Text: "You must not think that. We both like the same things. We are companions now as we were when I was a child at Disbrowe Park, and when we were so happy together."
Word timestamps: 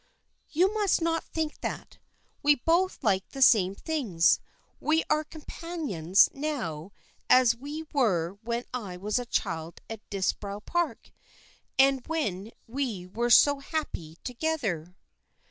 "You 0.49 0.73
must 0.73 0.99
not 0.99 1.23
think 1.25 1.59
that. 1.61 1.99
We 2.41 2.55
both 2.55 3.03
like 3.03 3.29
the 3.29 3.41
same 3.43 3.75
things. 3.75 4.39
We 4.79 5.03
are 5.11 5.23
companions 5.23 6.27
now 6.33 6.91
as 7.29 7.55
we 7.55 7.85
were 7.93 8.31
when 8.41 8.65
I 8.73 8.97
was 8.97 9.19
a 9.19 9.27
child 9.27 9.79
at 9.91 10.09
Disbrowe 10.09 10.61
Park, 10.61 11.11
and 11.77 12.01
when 12.07 12.51
we 12.65 13.05
were 13.05 13.29
so 13.29 13.59
happy 13.59 14.17
together." 14.23 14.97